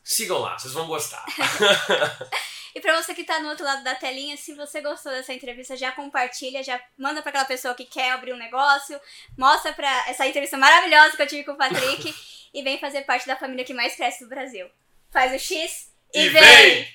[0.03, 1.25] Sigam lá, vocês vão gostar.
[2.75, 5.77] E pra você que tá no outro lado da telinha, se você gostou dessa entrevista,
[5.77, 9.01] já compartilha, já manda pra aquela pessoa que quer abrir um negócio,
[9.37, 12.15] mostra pra essa entrevista maravilhosa que eu tive com o Patrick
[12.55, 14.69] e vem fazer parte da família que mais cresce do Brasil.
[15.11, 16.43] Faz o X e, E vem!
[16.43, 16.89] vem!